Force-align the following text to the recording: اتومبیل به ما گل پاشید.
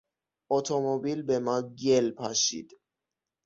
اتومبیل 0.51 1.19
به 1.27 1.39
ما 1.45 1.61
گل 1.61 2.07
پاشید. 2.11 2.69